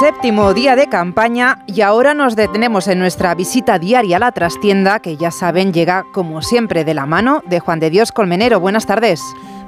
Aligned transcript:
Séptimo 0.00 0.54
día 0.54 0.74
de 0.74 0.88
campaña 0.88 1.62
y 1.68 1.82
ahora 1.82 2.14
nos 2.14 2.34
detenemos 2.34 2.88
en 2.88 2.98
nuestra 2.98 3.32
visita 3.36 3.78
diaria 3.78 4.16
a 4.16 4.20
la 4.20 4.32
trastienda 4.32 4.98
que 4.98 5.16
ya 5.16 5.30
saben 5.30 5.72
llega 5.72 6.04
como 6.12 6.42
siempre 6.42 6.84
de 6.84 6.94
la 6.94 7.06
mano 7.06 7.44
de 7.46 7.60
Juan 7.60 7.78
de 7.78 7.90
Dios 7.90 8.10
Colmenero. 8.10 8.58
Buenas 8.58 8.86
tardes. 8.86 9.20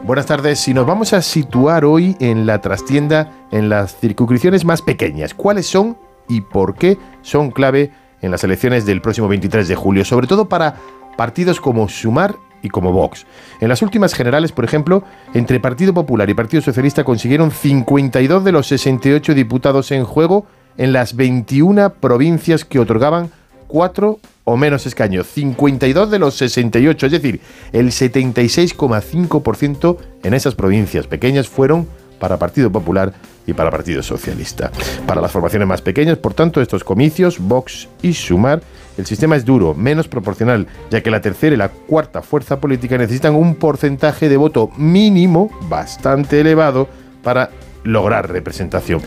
Buenas 0.03 0.27
tardes. 0.27 0.67
Y 0.67 0.75
nos 0.75 0.85
vamos 0.85 1.13
a 1.13 1.23
situar 1.23 1.85
hoy 1.85 2.17
en 2.19 2.45
la 2.45 2.61
trastienda 2.61 3.31
en 3.53 3.69
las 3.69 3.97
circunscripciones 3.97 4.65
más 4.65 4.83
pequeñas. 4.83 5.33
¿Cuáles 5.33 5.69
son 5.69 5.97
y 6.29 6.41
por 6.41 6.75
qué 6.75 6.99
son 7.23 7.53
clave 7.53 7.93
en 8.21 8.33
las 8.33 8.43
elecciones 8.43 8.85
del 8.85 9.01
próximo 9.01 9.29
23 9.29 9.69
de 9.69 9.77
julio? 9.77 10.05
Sobre 10.05 10.27
todo 10.27 10.49
para 10.49 10.75
partidos 11.17 11.61
como 11.61 11.89
Sumar 11.89 12.35
como 12.69 12.93
Vox. 12.93 13.27
En 13.61 13.69
las 13.69 13.83
últimas 13.83 14.15
generales, 14.15 14.53
por 14.53 14.65
ejemplo, 14.65 15.03
entre 15.35 15.61
Partido 15.61 15.95
Popular 15.95 16.29
y 16.31 16.35
Partido 16.35 16.63
Socialista 16.63 17.05
consiguieron 17.05 17.51
52 17.51 18.45
de 18.45 18.53
los 18.53 18.67
68 18.67 19.35
diputados 19.35 19.91
en 19.91 20.05
juego 20.05 20.47
en 20.77 20.93
las 20.93 21.17
21 21.17 21.95
provincias 21.95 22.65
que 22.65 22.79
otorgaban 22.79 23.31
4 23.69 24.19
o 24.45 24.57
menos 24.57 24.87
escaños. 24.87 25.27
52 25.27 26.11
de 26.11 26.19
los 26.19 26.35
68, 26.37 27.07
es 27.07 27.13
decir, 27.13 27.41
el 27.73 27.89
76,5% 27.89 29.97
en 30.23 30.35
esas 30.35 30.55
provincias 30.55 31.07
pequeñas 31.07 31.49
fueron 31.49 31.89
para 32.19 32.39
Partido 32.39 32.71
Popular 32.71 33.15
y 33.47 33.55
para 33.55 33.71
Partido 33.71 34.03
Socialista. 34.03 34.71
Para 35.07 35.21
las 35.21 35.33
formaciones 35.33 35.69
más 35.69 35.83
pequeñas, 35.83 36.19
por 36.19 36.35
tanto, 36.35 36.61
estos 36.61 36.85
comicios, 36.85 37.39
Vox 37.39 37.89
y 38.03 38.13
Sumar, 38.13 38.61
el 38.99 39.07
sistema 39.07 39.37
es 39.37 39.45
duro, 39.45 39.75
menos 39.75 40.09
proporcional, 40.09 40.67
ya 40.91 41.03
que 41.03 41.11
la 41.11 41.21
tercera 41.21 41.55
y 41.55 41.59
la 41.59 41.69
cuarta 41.69 42.23
fuerza 42.23 42.61
política 42.61 42.99
necesitan 42.99 43.35
un 43.35 43.55
porcentaje 43.55 44.29
de 44.29 44.37
voto 44.37 44.71
mínimo 44.77 45.51
bastante 45.69 46.41
elevado 46.41 46.89
para 47.23 47.51
lograr 47.85 48.31
representación. 48.31 49.01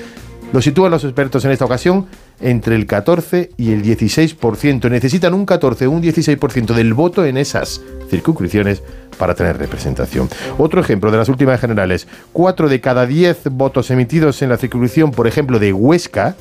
Lo 0.53 0.61
sitúan 0.61 0.91
los 0.91 1.03
expertos 1.03 1.45
en 1.45 1.52
esta 1.52 1.66
ocasión 1.66 2.08
entre 2.41 2.75
el 2.75 2.85
14 2.85 3.52
y 3.57 3.71
el 3.71 3.84
16%. 3.84 4.89
Necesitan 4.89 5.33
un 5.33 5.45
14 5.45 5.88
o 5.88 5.91
un 5.91 6.02
16% 6.02 6.73
del 6.73 6.94
voto 6.94 7.25
en 7.25 7.38
esas 7.38 7.81
circunscripciones 8.09 8.81
para 9.17 9.36
tener 9.36 9.58
representación. 9.58 10.30
Otro 10.58 10.81
ejemplo 10.81 11.11
de 11.11 11.17
las 11.17 11.30
últimas 11.30 11.59
generales, 11.59 12.08
4 12.33 12.69
de 12.69 12.81
cada 12.81 13.05
10 13.05 13.50
votos 13.52 13.91
emitidos 13.91 14.41
en 14.41 14.50
la 14.50 14.58
circunscripción, 14.58 15.11
por 15.11 15.28
ejemplo, 15.28 15.59
de 15.59 15.73
Huesca, 15.73 16.36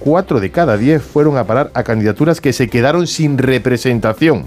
4 0.00 0.40
de 0.40 0.50
cada 0.50 0.76
10 0.76 1.02
fueron 1.02 1.36
a 1.36 1.44
parar 1.44 1.70
a 1.74 1.82
candidaturas 1.82 2.40
que 2.40 2.52
se 2.52 2.68
quedaron 2.68 3.06
sin 3.06 3.38
representación. 3.38 4.46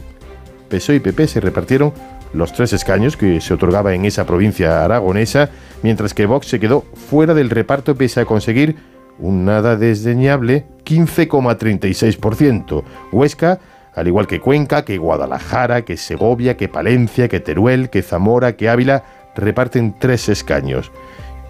PSOE 0.69 0.95
y 0.95 0.99
PP 0.99 1.27
se 1.27 1.39
repartieron 1.39 1.93
los 2.33 2.51
tres 2.51 2.73
escaños 2.73 3.15
que 3.15 3.39
se 3.39 3.53
otorgaba 3.53 3.93
en 3.93 4.05
esa 4.05 4.25
provincia 4.25 4.83
aragonesa, 4.83 5.49
mientras 5.81 6.13
que 6.13 6.25
Vox 6.25 6.47
se 6.47 6.59
quedó 6.59 6.83
fuera 7.09 7.33
del 7.33 7.49
reparto 7.49 7.95
pese 7.95 8.19
a 8.19 8.25
conseguir 8.25 8.75
un 9.19 9.45
nada 9.45 9.77
desdeñable 9.77 10.65
15,36%. 10.87 12.83
Huesca, 13.11 13.59
al 13.93 14.07
igual 14.07 14.27
que 14.27 14.39
Cuenca, 14.39 14.85
que 14.85 14.97
Guadalajara, 14.97 15.83
que 15.83 15.97
Segovia, 15.97 16.55
que 16.55 16.69
Palencia, 16.69 17.27
que 17.27 17.41
Teruel, 17.41 17.89
que 17.89 18.01
Zamora, 18.01 18.55
que 18.55 18.69
Ávila, 18.69 19.03
reparten 19.35 19.95
tres 19.99 20.29
escaños. 20.29 20.91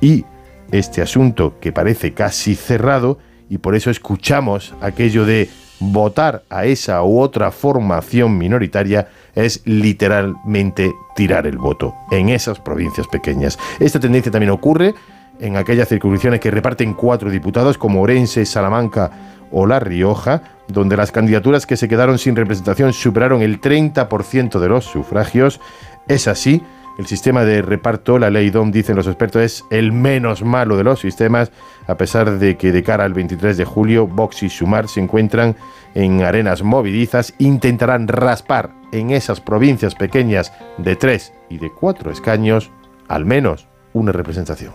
Y 0.01 0.25
este 0.71 1.01
asunto, 1.01 1.59
que 1.59 1.71
parece 1.71 2.13
casi 2.13 2.55
cerrado, 2.55 3.19
y 3.49 3.59
por 3.59 3.75
eso 3.75 3.91
escuchamos 3.91 4.73
aquello 4.81 5.25
de 5.25 5.49
votar 5.79 6.43
a 6.49 6.65
esa 6.65 7.03
u 7.03 7.19
otra 7.19 7.51
formación 7.51 8.37
minoritaria, 8.37 9.09
es 9.35 9.61
literalmente 9.65 10.91
tirar 11.15 11.45
el 11.47 11.57
voto 11.57 11.93
en 12.11 12.29
esas 12.29 12.59
provincias 12.59 13.07
pequeñas. 13.07 13.59
Esta 13.79 13.99
tendencia 13.99 14.31
también 14.31 14.51
ocurre 14.51 14.95
en 15.39 15.55
aquellas 15.55 15.87
circunscripciones 15.87 16.39
que 16.39 16.51
reparten 16.51 16.93
cuatro 16.93 17.29
diputados 17.29 17.77
como 17.77 18.01
Orense, 18.01 18.45
Salamanca 18.45 19.11
o 19.51 19.65
La 19.65 19.79
Rioja, 19.79 20.41
donde 20.67 20.97
las 20.97 21.11
candidaturas 21.11 21.65
que 21.65 21.77
se 21.77 21.87
quedaron 21.87 22.17
sin 22.17 22.35
representación 22.35 22.93
superaron 22.93 23.41
el 23.41 23.61
30% 23.61 24.59
de 24.59 24.69
los 24.69 24.85
sufragios. 24.85 25.59
Es 26.07 26.27
así, 26.27 26.61
el 26.97 27.05
sistema 27.05 27.45
de 27.45 27.61
reparto, 27.61 28.17
la 28.17 28.31
ley 28.31 28.49
DOM, 28.49 28.71
dicen 28.71 28.95
los 28.95 29.05
expertos, 29.05 29.41
es 29.41 29.65
el 29.69 29.91
menos 29.91 30.43
malo 30.43 30.77
de 30.77 30.83
los 30.83 30.99
sistemas, 30.99 31.51
a 31.85 31.95
pesar 31.95 32.39
de 32.39 32.57
que 32.57 32.71
de 32.71 32.81
cara 32.81 33.05
al 33.05 33.13
23 33.13 33.55
de 33.55 33.65
julio, 33.65 34.07
Vox 34.07 34.41
y 34.41 34.49
Sumar 34.49 34.87
se 34.87 34.99
encuentran 34.99 35.55
en 35.93 36.23
arenas 36.23 36.63
movidizas, 36.63 37.35
intentarán 37.37 38.07
raspar 38.07 38.71
en 38.91 39.11
esas 39.11 39.41
provincias 39.41 39.93
pequeñas 39.93 40.51
de 40.79 40.95
tres 40.95 41.33
y 41.49 41.59
de 41.59 41.71
cuatro 41.71 42.11
escaños 42.11 42.71
al 43.07 43.25
menos 43.25 43.67
una 43.93 44.11
representación. 44.11 44.73